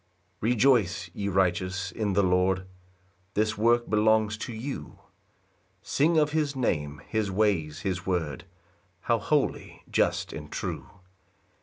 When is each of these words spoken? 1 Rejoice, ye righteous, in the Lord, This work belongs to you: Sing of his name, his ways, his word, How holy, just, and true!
1 0.39 0.49
Rejoice, 0.53 1.11
ye 1.13 1.27
righteous, 1.27 1.91
in 1.91 2.13
the 2.13 2.23
Lord, 2.23 2.65
This 3.35 3.55
work 3.55 3.87
belongs 3.87 4.35
to 4.39 4.51
you: 4.51 4.97
Sing 5.83 6.17
of 6.17 6.31
his 6.31 6.55
name, 6.55 7.03
his 7.07 7.29
ways, 7.29 7.81
his 7.81 8.03
word, 8.03 8.45
How 9.01 9.19
holy, 9.19 9.83
just, 9.91 10.33
and 10.33 10.51
true! 10.51 10.89